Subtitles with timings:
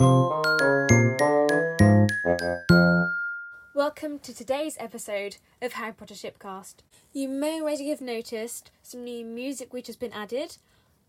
[0.00, 0.46] Welcome
[4.20, 6.74] to today's episode of Harry Potter Shipcast.
[7.12, 10.58] You may already have noticed some new music which has been added,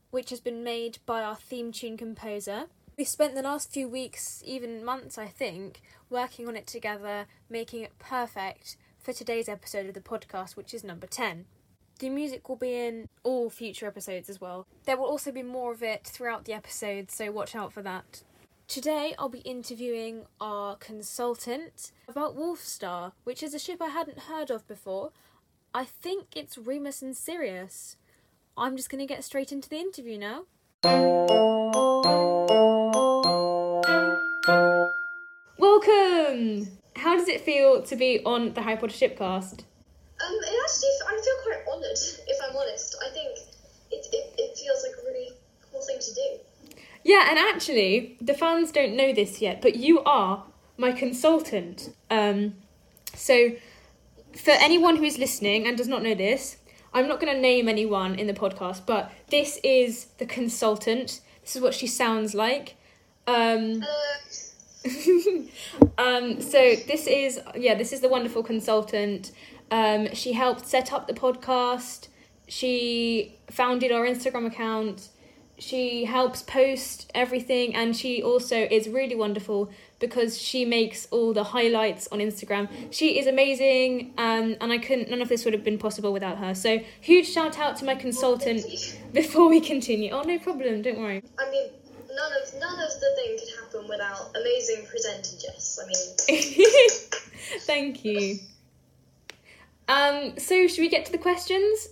[0.10, 2.66] which has been made by our theme tune composer.
[2.98, 7.84] We spent the last few weeks, even months I think, working on it together, making
[7.84, 11.46] it perfect for today's episode of the podcast, which is number 10.
[12.00, 14.66] The music will be in all future episodes as well.
[14.86, 18.24] There will also be more of it throughout the episode, so watch out for that.
[18.70, 24.52] Today I'll be interviewing our consultant about Wolfstar, which is a ship I hadn't heard
[24.52, 25.12] of before.
[25.74, 27.98] I think it's Remus and Sirius.
[28.56, 30.44] I'm just going to get straight into the interview now.
[35.58, 36.68] Welcome!
[36.96, 39.64] How does it feel to be on the Harry Potter Shipcast?
[40.22, 42.96] Um, it actually, I feel quite honoured, if I'm honest.
[43.04, 43.36] I think
[43.90, 45.32] it, it, it feels like a really
[45.72, 46.40] cool thing to do.
[47.10, 50.44] Yeah, and actually, the fans don't know this yet, but you are
[50.78, 51.90] my consultant.
[52.12, 52.54] Um,
[53.16, 53.54] so,
[54.36, 56.58] for anyone who is listening and does not know this,
[56.94, 61.22] I'm not going to name anyone in the podcast, but this is the consultant.
[61.42, 62.76] This is what she sounds like.
[63.26, 63.84] Um,
[65.98, 69.32] um, so this is yeah, this is the wonderful consultant.
[69.72, 72.10] Um, she helped set up the podcast.
[72.48, 75.10] She founded our Instagram account.
[75.60, 81.44] She helps post everything, and she also is really wonderful because she makes all the
[81.44, 82.70] highlights on Instagram.
[82.92, 85.10] She is amazing, um, and I couldn't.
[85.10, 86.56] None of this would have been possible without her.
[86.56, 88.64] So huge shout out to my consultant.
[89.14, 91.22] Before we continue, oh no problem, don't worry.
[91.38, 91.70] I mean,
[92.08, 95.80] none of none of the thing could happen without amazing presenter Jess.
[95.82, 96.66] I mean,
[97.62, 98.40] Thank you.
[99.88, 101.90] Um, so should we get to the questions?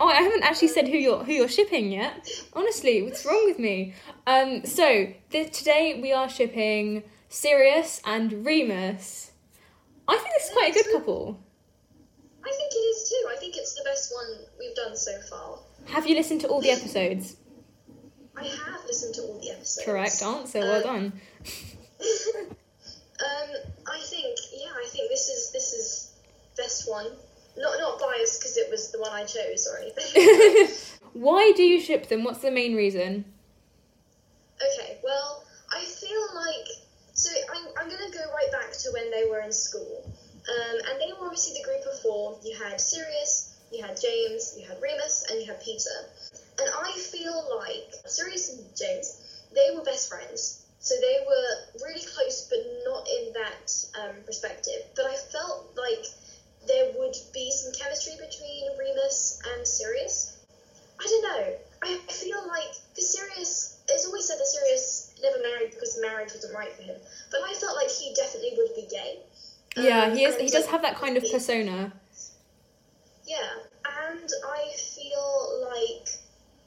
[0.00, 2.28] Oh, I haven't actually said who you're who you're shipping yet.
[2.52, 3.94] Honestly, what's wrong with me?
[4.26, 9.32] Um, so th- today we are shipping Sirius and Remus.
[10.06, 11.40] I think this is quite a good couple.
[12.44, 13.28] I think it is too.
[13.30, 15.58] I think it's the best one we've done so far.
[15.86, 17.36] Have you listened to all the episodes?
[18.36, 19.84] I have listened to all the episodes.
[19.84, 20.60] Correct answer.
[20.60, 21.06] Well done.
[21.44, 21.52] um,
[23.86, 26.12] I think yeah, I think this is this is
[26.56, 27.06] best one.
[27.58, 30.68] Not not biased because it was the one I chose or anything.
[31.12, 32.22] Why do you ship them?
[32.24, 33.24] What's the main reason?
[34.56, 35.42] Okay, well,
[35.72, 36.68] I feel like
[37.14, 41.00] so I'm, I'm gonna go right back to when they were in school, um, and
[41.00, 42.38] they were obviously the group of four.
[42.44, 45.90] You had Sirius, you had James, you had Remus, and you had Peter.
[46.60, 50.64] And I feel like Sirius and James, they were best friends.
[50.80, 54.82] So they were really close, but not in that um, perspective.
[54.96, 56.06] But I felt like
[56.66, 60.36] there would be some chemistry between Remus and Sirius.
[61.00, 61.54] I don't know.
[61.82, 66.54] I feel like because Sirius, it's always said that Sirius never married because marriage wasn't
[66.54, 66.96] right for him.
[67.30, 69.18] But I felt like he definitely would be gay.
[69.76, 70.34] Yeah, Um, he is.
[70.34, 71.92] and He does like, have that kind of persona.
[73.26, 73.48] Yeah,
[74.10, 76.08] and I feel like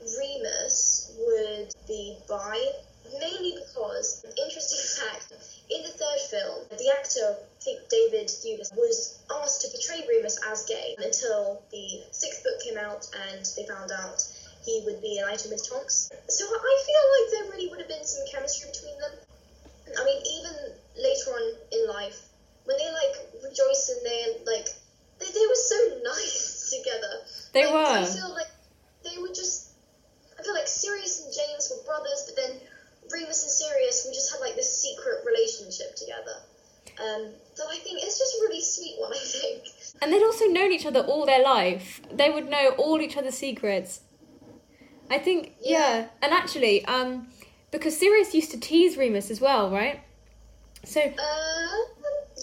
[0.02, 2.59] Remus would be bi,
[3.19, 5.34] mainly because, interesting fact,
[5.69, 10.40] in the third film, the actor, I think David Thewlis, was asked to portray Remus
[10.52, 14.22] as gay until the sixth book came out and they found out
[14.66, 16.09] he would be an item with Tonks.
[16.28, 19.13] So I feel like there really would have been some chemistry between them.
[19.98, 20.53] I mean, even
[20.98, 22.22] later on in life,
[22.66, 24.69] when they like rejoice and they like,
[25.19, 27.13] they, they were so nice together.
[27.53, 28.06] They Like, I were.
[28.06, 28.52] feel like
[29.03, 29.69] they were just.
[30.40, 32.59] I feel like Sirius and James were brothers, but then
[33.12, 36.38] Remus and Sirius, we just had like this secret relationship together.
[37.14, 39.12] Um, so I think it's just a really sweet one.
[39.14, 39.64] I think.
[40.02, 42.02] And they'd also known each other all their life.
[42.12, 44.02] They would know all each other's secrets.
[45.10, 45.78] I think, yeah.
[45.78, 46.08] Yeah.
[46.22, 47.28] And actually, um,
[47.70, 50.00] because Sirius used to tease Remus as well, right?
[50.84, 51.68] So, Uh,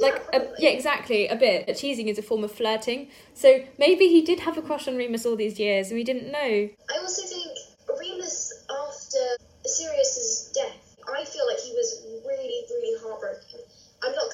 [0.01, 1.75] like, yeah, a, yeah, exactly, a bit.
[1.77, 3.09] Teasing is a form of flirting.
[3.35, 6.31] So maybe he did have a crush on Remus all these years and we didn't
[6.31, 6.69] know.
[6.95, 7.59] I also think
[7.89, 9.19] Remus, after
[9.65, 13.61] Sirius's death, I feel like he was really, really heartbroken.
[14.05, 14.31] I'm not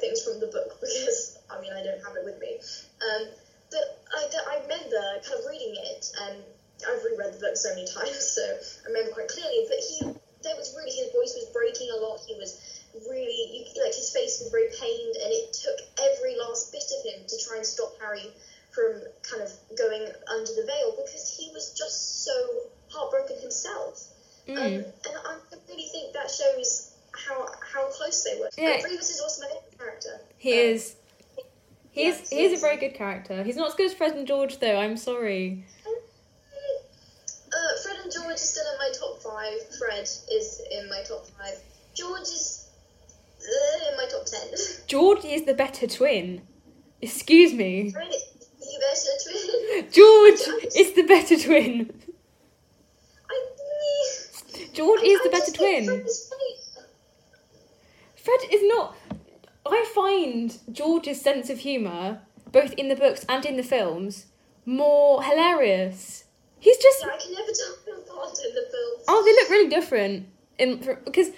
[0.00, 2.58] things from the book because, I mean, I don't have it with me.
[3.02, 3.28] Um,
[3.70, 4.24] but I,
[4.56, 6.42] I remember kind of reading it, and
[6.88, 9.66] I've reread the book so many times, so I remember quite clearly.
[9.68, 9.96] But he,
[10.42, 12.20] there was really, his voice was breaking a lot.
[12.26, 12.56] He was
[13.10, 17.00] really, you, like, his face was very pained, and it took every last bit of
[17.04, 18.30] him to try and stop Harry
[18.72, 22.32] from kind of going under the veil because he was just so
[22.90, 24.04] heartbroken himself.
[24.48, 24.84] Um, Mm.
[24.84, 25.36] and I
[25.68, 28.48] really think that shows how how close they were.
[28.56, 28.70] Yeah.
[28.80, 30.20] Like, Remus is also my favourite character.
[30.38, 30.96] He Um, is.
[31.92, 32.60] He is, yes, he is a yes.
[32.60, 33.42] very good character.
[33.44, 34.76] He's not as good as Fred and George, though.
[34.78, 35.64] I'm sorry.
[35.86, 39.76] Uh, Fred and George is still in my top five.
[39.78, 41.58] Fred is in my top five.
[41.94, 42.68] George is
[43.40, 44.48] uh, in my top ten.
[44.86, 46.42] George is the better twin.
[47.00, 47.90] Excuse me.
[47.92, 48.24] Fred is
[48.60, 49.90] the better twin.
[49.92, 50.40] George
[50.76, 51.90] is the better twin.
[53.30, 55.84] I, George I- is I the better twin.
[55.86, 56.32] Fred is.
[58.16, 58.96] Fred is not.
[59.66, 62.20] I find George's sense of humour,
[62.52, 64.26] both in the books and in the films,
[64.64, 66.24] more hilarious.
[66.60, 67.02] He's just.
[67.02, 69.04] Yeah, I can never tell them apart in the films.
[69.08, 70.26] Oh, they look really different.
[70.58, 71.28] In because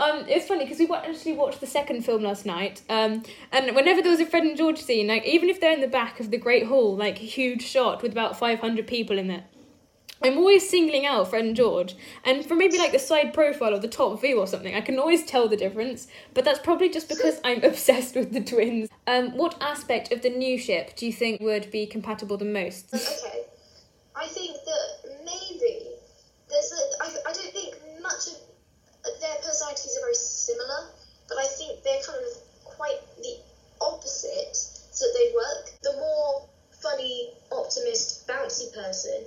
[0.00, 2.80] um, it's funny because we actually watched the second film last night.
[2.88, 3.22] Um,
[3.52, 5.88] and whenever there was a Fred and George scene, like even if they're in the
[5.88, 9.30] back of the Great Hall, like a huge shot with about five hundred people in
[9.30, 9.44] it.
[10.22, 13.88] I'm always singling out Fred George, and from maybe like the side profile or the
[13.88, 16.08] top view or something, I can always tell the difference.
[16.34, 18.90] But that's probably just because I'm obsessed with the twins.
[19.06, 22.92] Um, what aspect of the new ship do you think would be compatible the most?
[22.92, 23.44] Okay.
[24.14, 25.86] I think that maybe
[26.50, 27.02] there's a.
[27.02, 30.90] I, I don't think much of their personalities are very similar,
[31.28, 33.36] but I think they're kind of quite the
[33.80, 35.80] opposite, so that they'd work.
[35.82, 39.24] The more funny, optimist, bouncy person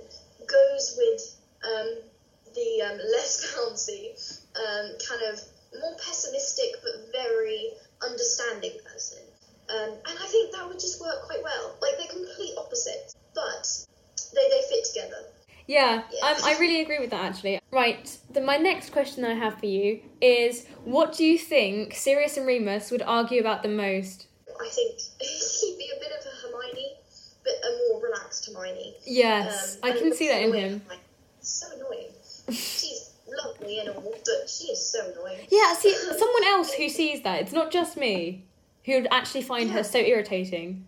[0.48, 1.88] goes with um,
[2.54, 4.14] the um, less bouncy,
[4.56, 5.40] um, kind of
[5.80, 7.70] more pessimistic but very
[8.02, 9.18] understanding person.
[9.70, 11.76] Um, and I think that would just work quite well.
[11.80, 13.66] Like they're complete opposites, but
[14.34, 15.24] they, they fit together.
[15.66, 16.28] Yeah, Yeah.
[16.28, 17.58] um, I really agree with that actually.
[17.72, 22.36] Right, the, my next question I have for you is what do you think Sirius
[22.36, 24.26] and Remus would argue about the most?
[24.60, 26.96] I think he'd be a bit of a Hermione,
[27.42, 28.02] but a more
[28.54, 30.80] relaxed Yes, Um, I can see that in him.
[30.80, 31.00] Hermione.
[31.40, 32.08] So annoying.
[32.50, 35.46] She's lovely and all, but she is so annoying.
[35.50, 38.44] Yeah, see, someone else who sees that, it's not just me,
[38.84, 40.84] who would actually find her so irritating.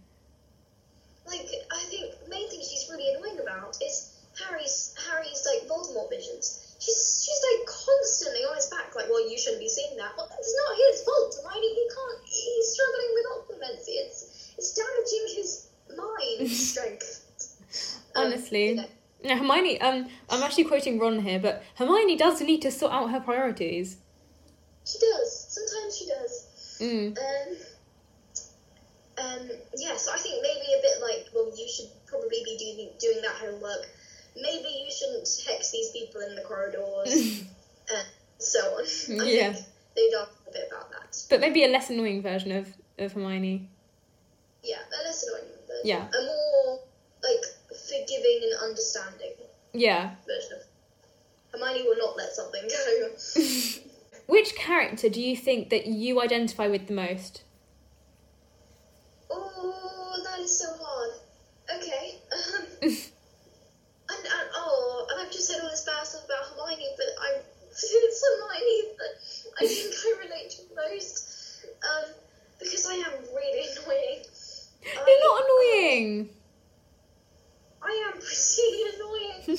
[1.26, 6.08] Like I think the main thing she's really annoying about is Harry's Harry's like Voldemort
[6.10, 6.62] visions.
[6.78, 10.12] She's she's like constantly on his back, like, well, you shouldn't be seeing that.
[10.16, 11.74] Well, it's not his fault, Hermione.
[11.74, 12.20] He can't.
[12.26, 13.94] He's struggling with occlumency.
[14.06, 15.66] It's it's damaging his
[15.96, 17.22] mind strength.
[18.14, 18.32] Um,
[18.64, 18.90] Honestly.
[19.24, 23.10] Now, Hermione, um, I'm actually quoting Ron here, but Hermione does need to sort out
[23.10, 23.96] her priorities.
[24.84, 25.46] she does.
[25.48, 26.78] Sometimes she does.
[26.80, 27.18] Mm.
[27.18, 27.56] Um,
[29.18, 32.90] um, yeah, so I think maybe a bit like, well, you should probably be doing
[33.00, 33.88] doing that homework.
[34.36, 37.08] Maybe you shouldn't hex these people in the corridors,
[37.94, 38.06] and
[38.38, 38.84] so on.
[39.20, 39.52] I Yeah.
[39.54, 39.66] think
[39.96, 41.16] they'd ask a bit about that.
[41.30, 42.68] But maybe a less annoying version of,
[42.98, 43.70] of Hermione.
[44.62, 45.86] Yeah, a less annoying version.
[45.86, 46.06] Yeah.
[46.08, 46.80] A more
[47.22, 47.44] like
[47.88, 49.32] forgiving and understanding
[49.72, 50.14] Yeah.
[50.26, 50.62] version of.
[51.52, 53.10] Hermione will not let something go.
[54.26, 57.42] Which character do you think that you identify with the most?
[59.30, 61.10] Oh, that is so hard.
[61.76, 62.14] Okay.
[62.32, 62.92] Um, and,
[64.10, 67.38] and oh, and I've just said all this bad stuff about Hermione, but I
[67.70, 71.32] it's Hermione that I think I relate to most.
[71.66, 72.10] Um,
[72.58, 74.24] because I am really annoying.
[74.82, 76.28] You're not I- annoying.
[77.82, 79.58] I am pretty annoying.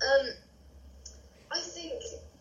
[0.00, 0.26] um,
[1.52, 1.92] I think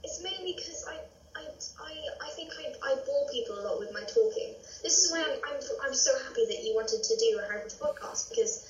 [0.03, 0.95] it's mainly because I,
[1.35, 1.91] I, I,
[2.25, 4.53] I think I, I bore people a lot with my talking.
[4.83, 7.61] This is why I'm, I'm, I'm so happy that you wanted to do a Harry
[7.79, 8.69] Potter podcast because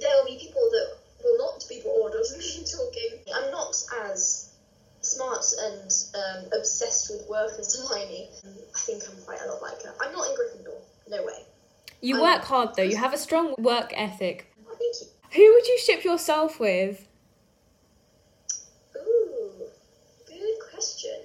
[0.00, 3.18] there will be people that will not be bored of me talking.
[3.34, 3.74] I'm not
[4.06, 4.52] as
[5.00, 8.28] smart and um, obsessed with work as Hermione.
[8.44, 9.92] I think I'm quite a lot like her.
[10.00, 10.78] I'm not in Gryffindor.
[11.08, 11.42] No way.
[12.00, 14.52] You I- work hard though, you have a strong work ethic.
[14.66, 15.06] Oh, thank you.
[15.32, 17.08] Who would you ship yourself with?
[18.96, 19.52] Ooh,
[20.26, 21.20] good question.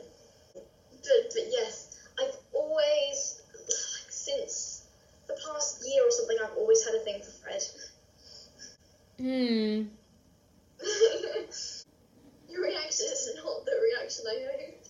[0.54, 4.86] But, but yes, I've always, like, since
[5.28, 7.64] the past year or something, I've always had a thing for Fred.
[9.18, 9.84] Hmm.
[12.50, 14.86] Your reaction is not the reaction I hoped.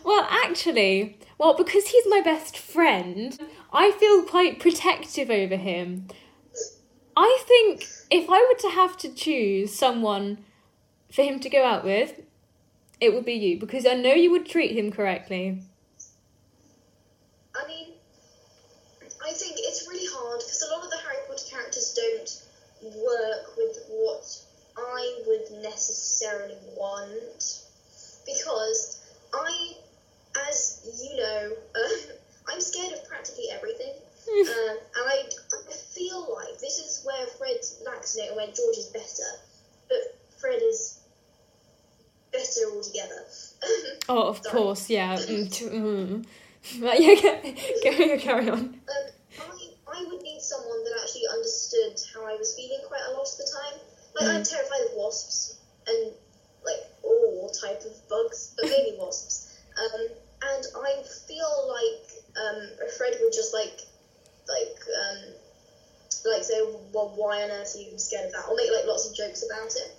[0.04, 3.38] well, actually, well, because he's my best friend,
[3.72, 6.08] I feel quite protective over him.
[7.16, 10.44] I think if I were to have to choose someone
[11.10, 12.20] for him to go out with,
[13.00, 15.62] it would be you because I know you would treat him correctly.
[17.54, 17.88] I mean,
[19.24, 22.42] I think it's really hard because a lot of the Harry Potter characters don't
[22.94, 24.42] work with what
[24.76, 27.62] I would necessarily want
[28.26, 29.00] because
[29.32, 29.72] I,
[30.48, 32.16] as you know, um,
[32.48, 33.92] I'm scared of practically everything.
[34.28, 35.22] uh, and I,
[35.70, 39.30] I feel like this is where Fred lacks in it and where George is better.
[39.88, 40.98] But Fred is
[42.32, 43.24] better altogether.
[44.08, 44.62] Oh, of Sorry.
[44.62, 45.16] course, yeah.
[45.16, 46.26] Mm, mm.
[46.80, 47.14] Right, yeah,
[47.84, 48.58] go, carry on.
[48.58, 48.74] Um,
[49.38, 53.22] I, I would need someone that actually understood how I was feeling quite a lot
[53.22, 53.78] of the time.
[54.18, 56.10] Like, I'm terrified of wasps and,
[56.64, 59.56] like, all type of bugs, but mainly wasps.
[59.78, 60.08] Um,
[60.42, 63.80] and I feel like um, Fred would just like
[64.48, 65.32] like um,
[66.24, 66.60] like say,
[66.92, 68.48] well, why on earth are you scared of that?
[68.48, 69.96] Or make like lots of jokes about it.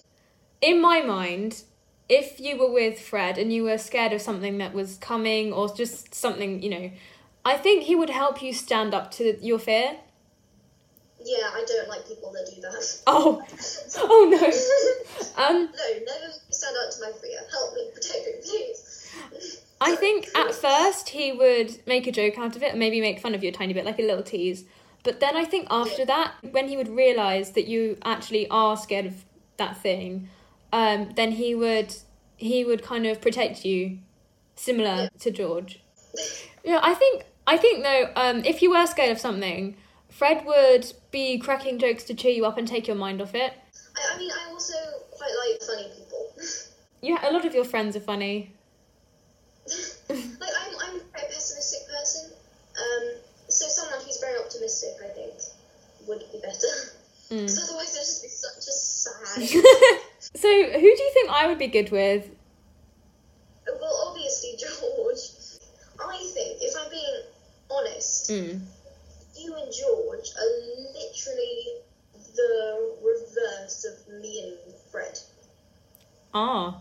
[0.61, 1.63] In my mind,
[2.09, 5.73] if you were with Fred and you were scared of something that was coming or
[5.73, 6.91] just something, you know,
[7.43, 9.97] I think he would help you stand up to your fear.
[11.23, 13.01] Yeah, I don't like people that do that.
[13.07, 13.43] Oh,
[13.97, 15.43] oh no.
[15.43, 17.39] Um, no, never stand up to my fear.
[17.51, 19.11] Help me, protect me, please.
[19.79, 23.19] I think at first he would make a joke out of it and maybe make
[23.19, 24.63] fun of you a tiny bit, like a little tease.
[25.03, 29.05] But then I think after that, when he would realise that you actually are scared
[29.05, 29.25] of
[29.57, 30.29] that thing,
[30.73, 31.95] um, then he would
[32.37, 33.99] he would kind of protect you,
[34.55, 35.09] similar Yeah.
[35.19, 35.79] to George.
[36.63, 39.75] Yeah, I think I think though, um, if you were scared of something,
[40.09, 43.53] Fred would be cracking jokes to cheer you up and take your mind off it.
[43.95, 44.73] I, I mean, I also
[45.11, 46.31] quite like funny people.
[47.01, 48.51] Yeah, a lot of your friends are funny.
[50.09, 52.31] like I'm, I'm quite a pessimistic person.
[52.75, 53.03] Um,
[53.47, 55.33] so someone who's very optimistic, I think,
[56.07, 56.67] would be better.
[57.29, 57.41] Mm.
[57.41, 59.99] Because otherwise, it'd just be such a sad.
[60.35, 62.29] So, who do you think I would be good with?
[63.79, 65.19] well, obviously George.
[65.99, 67.21] I think, if I'm being
[67.69, 68.61] honest, Mm.
[69.35, 70.51] you and George are
[70.93, 71.67] literally
[72.35, 75.19] the reverse of me and Fred.
[76.33, 76.79] Ah.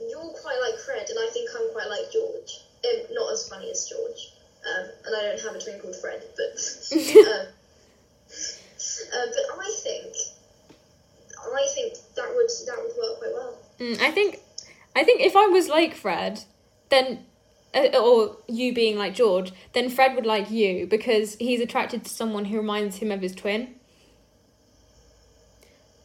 [0.00, 2.60] You're quite like Fred, and I think I'm quite like George.
[2.84, 4.32] Um, not as funny as George.
[4.66, 6.60] Um, and I don't have a twin called Fred, but
[7.16, 7.46] um,
[9.14, 10.12] uh, but I think
[11.54, 13.58] I think that would that would work quite well.
[13.78, 14.40] Mm, I think,
[14.96, 16.44] I think if I was like Fred,
[16.88, 17.24] then,
[17.74, 22.10] uh, or you being like George, then Fred would like you because he's attracted to
[22.10, 23.74] someone who reminds him of his twin.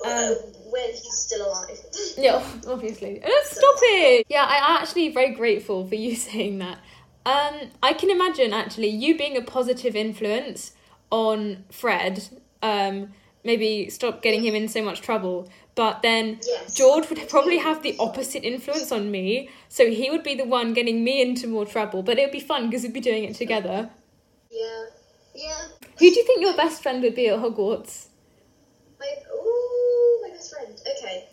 [0.04, 0.34] Uh,
[0.72, 1.78] when he's still alive.
[2.18, 3.24] Yeah, obviously.
[3.24, 4.26] Uh, Stop it.
[4.30, 6.80] Yeah, I'm actually very grateful for you saying that.
[7.26, 10.74] Um, I can imagine actually you being a positive influence
[11.10, 12.28] on Fred.
[12.62, 13.14] Um,
[13.44, 15.50] maybe stop getting him in so much trouble.
[15.76, 16.74] But then Yes.
[16.76, 20.74] George would probably have the opposite influence on me, so he would be the one
[20.74, 22.04] getting me into more trouble.
[22.04, 23.90] But it would be fun because we'd be doing it together.
[24.52, 24.86] Yeah.
[25.34, 25.68] Yeah.
[25.98, 28.08] Who do you think your best friend would be at Hogwarts?
[29.00, 30.74] My ooh, my best friend.
[30.98, 31.30] Okay,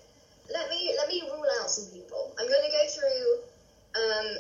[0.53, 2.35] let me let me rule out some people.
[2.39, 4.01] I'm to go through.
[4.01, 4.37] Um.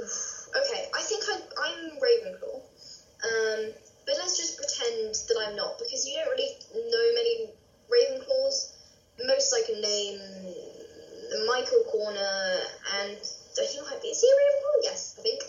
[0.00, 2.56] oof, Okay, I think I'm, I'm Ravenclaw.
[2.56, 3.72] Um,
[4.06, 7.50] but let's just pretend that I'm not because you don't really know many
[7.92, 8.72] Ravenclaws.
[9.26, 10.20] Most I can name
[11.46, 12.60] Michael Corner
[13.00, 14.08] and he might be.
[14.08, 14.84] Is he a Ravenclaw?
[14.84, 15.42] Yes, I think.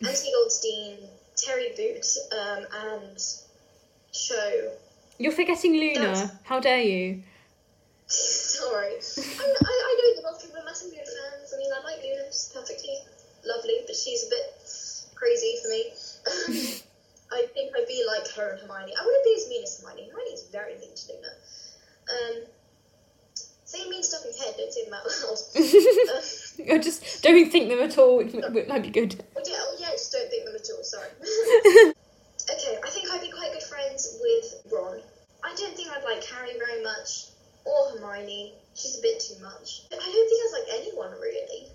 [0.00, 0.96] Anthony Goldstein,
[1.36, 3.18] Terry Boot, um, and
[4.12, 4.72] Cho.
[5.18, 6.00] You're forgetting Luna.
[6.00, 7.22] That's- How dare you?
[8.08, 8.98] Sorry.
[8.98, 11.54] I, I, I know a of people are massive fans.
[11.54, 12.98] I mean, I like Luna, she's perfectly
[13.46, 14.42] lovely, but she's a bit
[15.14, 15.82] crazy for me.
[17.30, 18.90] I think I'd be like her and Hermione.
[18.90, 20.10] I wouldn't be as mean as Hermione.
[20.10, 21.30] Hermione's very mean to Luna.
[22.10, 22.36] Um,
[23.64, 25.38] say mean stuff in your head, don't say them out loud.
[26.74, 28.18] um, Or just don't think them at all,
[28.66, 29.14] might be good.
[29.36, 31.06] oh, yeah, oh, yeah, just don't think them at all, sorry.
[31.22, 34.98] okay, I think I'd be quite good friends with Ron.
[35.44, 37.26] I don't think I'd like Harry very much,
[37.64, 38.54] or Hermione.
[38.74, 39.82] She's a bit too much.
[39.92, 41.68] I don't think I'd like anyone really.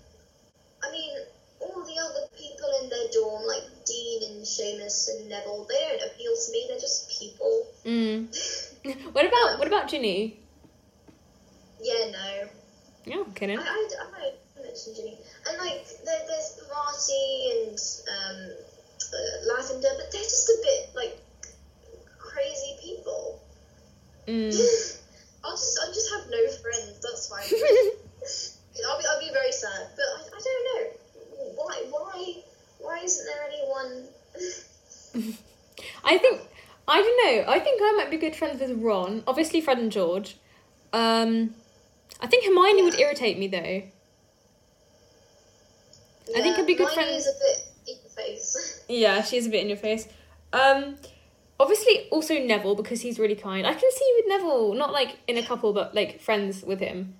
[0.82, 1.16] I mean,
[1.60, 6.10] all the other people in their dorm, like Dean and Seamus and Neville, they don't
[6.10, 6.66] appeal to me.
[6.68, 7.66] They're just people.
[7.84, 8.28] Mm.
[9.12, 10.36] What about what about Ginny?
[11.80, 12.48] yeah, no.
[13.06, 13.58] Yeah, I'm kidding.
[13.58, 15.18] I, I, I might mention Ginny.
[15.48, 17.78] And like, there, there's Parvati and
[18.12, 18.52] um,
[19.12, 21.18] uh, Lavender, but they're just a bit like
[22.18, 23.40] crazy people.
[24.26, 24.52] Mm.
[25.44, 27.00] I'll just, I'll just have no friends.
[27.02, 27.44] That's fine.
[28.88, 29.88] I'll be, I'll be very sad.
[29.94, 32.36] But I, I don't know why, why,
[32.80, 34.08] why isn't there anyone?
[36.04, 36.40] I think
[36.86, 37.52] I don't know.
[37.52, 39.22] I think I might be good friends with Ron.
[39.26, 40.36] Obviously, Fred and George.
[40.94, 41.54] Um,
[42.20, 43.82] I think Hermione would irritate me though.
[46.36, 48.82] I think I'd be good friends- is a bit in your face.
[48.88, 50.08] Yeah, she's a bit in your face.
[50.54, 50.96] Um,
[51.60, 53.66] obviously, also Neville because he's really kind.
[53.66, 56.80] I can see you with Neville, not like in a couple, but like friends with
[56.80, 57.14] him.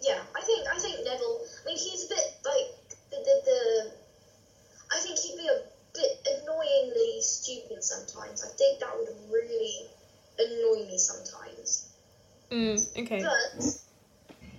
[0.00, 1.40] yeah, I think, I think Neville.
[1.62, 2.68] I mean, he's a bit like
[3.10, 3.90] the, the, the
[4.94, 5.62] I think he'd be a
[5.94, 8.44] bit annoyingly stupid sometimes.
[8.44, 9.88] I think that would really
[10.38, 11.88] annoy me sometimes.
[12.50, 13.22] Mm, okay.
[13.22, 13.80] But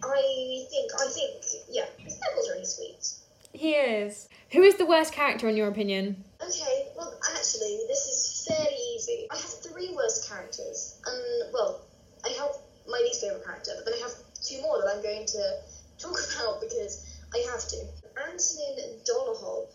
[0.03, 3.13] I think, I think, yeah, Neville's really sweet.
[3.53, 4.29] He is.
[4.51, 6.23] Who is the worst character in your opinion?
[6.41, 9.27] Okay, well, actually, this is fairly easy.
[9.31, 11.81] I have three worst characters, and well,
[12.23, 12.51] I have
[12.87, 15.59] my least favorite character, but then I have two more that I'm going to
[15.97, 17.77] talk about because I have to.
[18.17, 19.67] Antonin Dolohov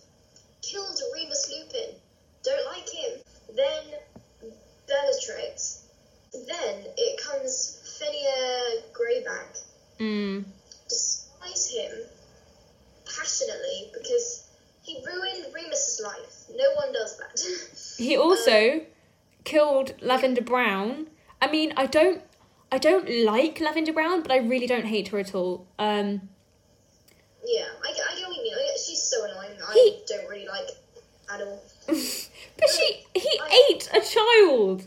[0.63, 1.95] killed Remus Lupin.
[2.43, 3.21] Don't like him.
[3.55, 4.53] Then
[4.89, 5.85] Bellatrix.
[6.33, 9.61] Then it comes Fenrir Greyback.
[10.01, 10.45] Mm.
[10.89, 11.93] Despise him
[13.05, 14.49] passionately because
[14.83, 16.45] he ruined Remus's life.
[16.55, 18.03] No one does that.
[18.03, 18.81] He also
[19.45, 21.07] killed Lavender Brown.
[21.41, 22.21] I mean, I don't,
[22.71, 25.67] I don't like Lavender Brown, but I really don't hate her at all.
[25.79, 26.29] Um,
[27.45, 28.53] yeah, I, I get what you mean.
[28.55, 29.57] I- She's so annoying.
[29.67, 30.69] I don't really like
[31.33, 31.63] at all.
[31.87, 33.41] but she, he
[33.71, 34.85] ate a child.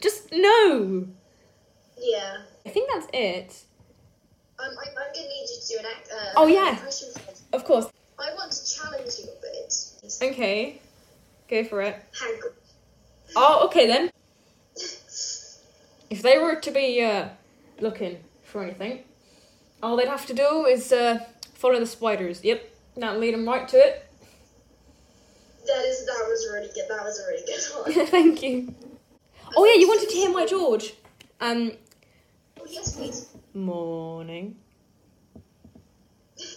[0.00, 1.06] Just no.
[1.98, 2.38] Yeah.
[2.64, 3.62] I think that's it.
[4.58, 6.08] I'm, I'm, I'm gonna need you to do an act.
[6.12, 6.76] Uh, Oh, yeah.
[7.52, 7.86] Of course.
[8.18, 9.74] I want to challenge you a bit.
[10.22, 10.80] Okay,
[11.48, 11.96] go for it.
[12.20, 12.52] Hagrid.
[13.36, 14.10] Oh, okay then.
[16.10, 17.28] If they were to be uh,
[17.80, 19.00] looking for anything,
[19.82, 21.18] all they'd have to do is uh,
[21.54, 22.44] follow the spiders.
[22.44, 24.02] Yep, that'll lead them right to it.
[25.66, 26.84] That is that was really good.
[26.88, 28.06] That was a really good one.
[28.16, 28.72] Thank you.
[29.56, 30.94] Oh yeah, you wanted to hear my George.
[31.40, 31.72] Um,
[32.60, 33.26] oh, yes, please.
[33.54, 34.56] morning.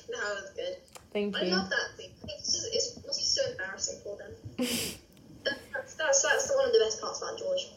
[0.10, 0.76] That was good.
[1.14, 1.54] Thank I you.
[1.54, 2.10] I love that thing.
[2.28, 4.32] It's just it's it must be so embarrassing for them.
[4.58, 7.69] That- that's, that's that's one of the best parts about George.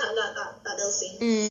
[0.00, 1.18] That, that that that little scene.
[1.20, 1.50] Mm.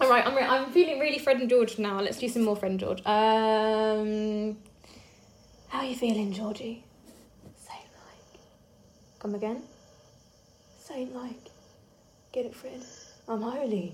[0.00, 2.00] All right, I'm re- I'm feeling really Fred and George now.
[2.00, 3.00] Let's do some more Fred and George.
[3.04, 4.56] Um,
[5.68, 6.84] how are you feeling, Georgie?
[7.56, 8.40] Say like.
[9.18, 9.62] Come again.
[10.78, 11.50] Say like.
[12.32, 12.82] Get it, Fred.
[13.28, 13.92] I'm holey.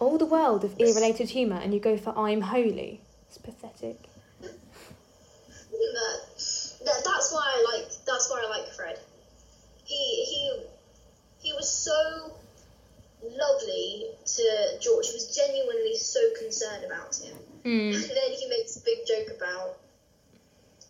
[0.00, 3.00] All the world of ear-related humour, and you go for I'm holey.
[3.28, 3.98] It's pathetic.
[4.40, 6.20] That,
[6.84, 8.98] that that's why I like that's why I like Fred.
[9.84, 10.52] He he
[11.40, 12.32] he was so
[13.22, 14.42] lovely to
[14.80, 15.08] George.
[15.08, 17.36] He was genuinely so concerned about him.
[17.64, 17.94] Mm.
[17.94, 19.78] And then he makes a big joke about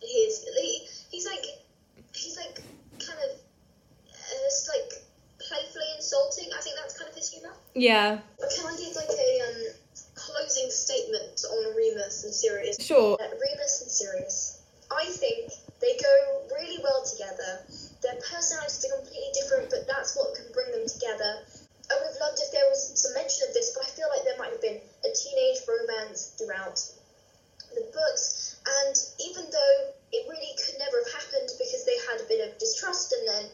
[0.01, 0.45] his.
[0.59, 1.45] He, he's like,
[2.13, 2.61] he's like,
[2.99, 3.31] kind of,
[4.11, 5.01] uh, it's like
[5.39, 6.49] playfully insulting.
[6.55, 7.53] I think that's kind of his humor.
[7.79, 8.19] Yeah.
[8.39, 9.59] But can I give like a um,
[10.15, 12.75] closing statement on Remus and Sirius?
[12.83, 13.15] Sure.
[13.15, 14.59] Uh, Remus and Sirius.
[14.91, 16.15] I think they go
[16.51, 17.63] really well together.
[18.03, 21.47] Their personalities are completely different, but that's what can bring them together.
[21.87, 24.27] I would have loved if there was some mention of this, but I feel like
[24.27, 26.83] there might have been a teenage romance throughout
[27.73, 28.59] the books.
[28.83, 32.59] And even though it really could never have happened because they had a bit of
[32.59, 33.45] distrust, and then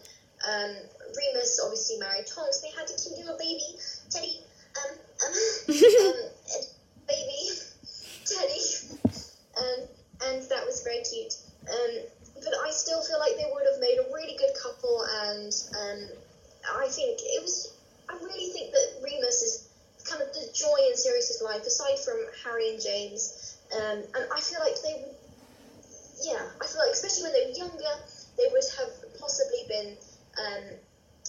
[0.48, 0.72] um,
[1.16, 3.80] Remus obviously married Tonks, they had a him a baby,
[4.10, 4.42] Teddy.
[4.76, 4.92] Um,
[5.26, 5.34] um,
[5.70, 6.16] um,
[7.08, 7.42] baby,
[8.26, 8.62] Teddy.
[9.58, 9.88] Um,
[10.28, 11.34] and that was very cute.
[11.70, 12.06] Um,
[12.36, 16.00] but I still feel like they would have made a really good couple, and um,
[16.78, 17.74] I think it was.
[18.08, 19.68] I really think that Remus is
[20.06, 23.58] kind of the joy in Sirius's life, aside from Harry and James.
[23.74, 25.16] Um, and I feel like they would.
[26.22, 27.94] Yeah, I feel like especially when they were younger,
[28.38, 29.98] they would have possibly been
[30.40, 30.64] um,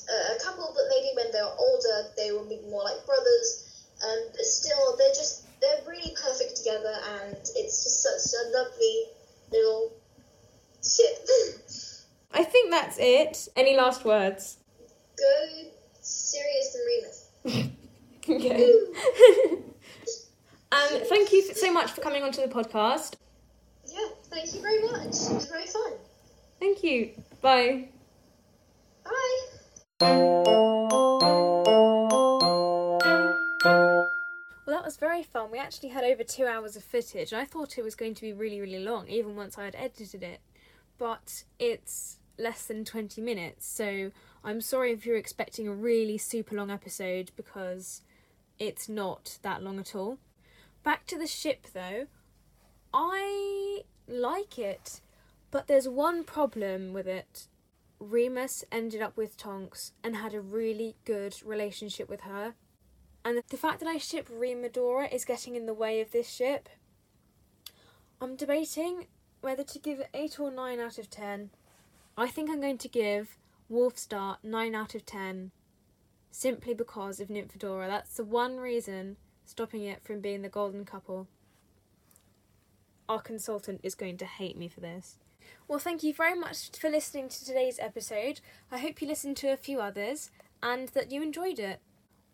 [0.08, 3.84] a couple, but maybe when they were older, they will be more like brothers.
[4.04, 9.04] Um, but still, they're just they're really perfect together, and it's just such a lovely
[9.52, 9.92] little
[10.82, 11.26] ship.
[12.32, 13.48] I think that's it.
[13.56, 14.58] Any last words?
[15.16, 17.72] Go Sirius and Remus.
[18.28, 18.64] Okay.
[20.72, 23.14] um, thank you so much for coming onto the podcast.
[23.86, 25.06] Yeah, thank you very much.
[25.06, 25.92] It was very fun.
[26.58, 27.12] Thank you.
[27.40, 27.90] Bye.
[29.08, 29.46] Bye.
[34.66, 35.50] Well, that was very fun.
[35.50, 38.22] We actually had over two hours of footage, and I thought it was going to
[38.22, 40.40] be really, really long, even once I had edited it.
[40.98, 44.10] But it's less than 20 minutes, so
[44.44, 48.02] I'm sorry if you're expecting a really super long episode because
[48.58, 50.18] it's not that long at all.
[50.82, 52.06] Back to the ship though,
[52.92, 55.00] I like it,
[55.50, 57.48] but there's one problem with it.
[57.98, 62.54] Remus ended up with Tonks and had a really good relationship with her.
[63.24, 66.68] And the fact that I ship Remadora is getting in the way of this ship.
[68.20, 69.06] I'm debating
[69.40, 71.50] whether to give it 8 or 9 out of 10.
[72.16, 73.36] I think I'm going to give
[73.70, 75.50] Wolfstar 9 out of 10
[76.30, 77.88] simply because of Nymphadora.
[77.88, 81.28] That's the one reason stopping it from being the golden couple.
[83.08, 85.18] Our consultant is going to hate me for this.
[85.68, 88.40] Well, thank you very much for listening to today's episode.
[88.70, 90.30] I hope you listened to a few others
[90.62, 91.80] and that you enjoyed it.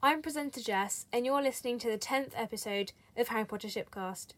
[0.02, 4.34] I'm presenter Jess, and you're listening to the 10th episode of Harry Potter Shipcast.